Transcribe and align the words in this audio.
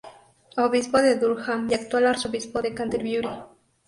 Obispo 0.57 0.99
de 0.99 1.15
Durham 1.19 1.69
y 1.69 1.75
actual 1.75 2.07
arzobispo 2.07 2.59
de 2.63 2.73
Canterbury. 2.73 3.29